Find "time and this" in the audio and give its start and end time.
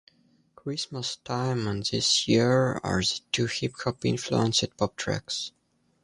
1.17-2.27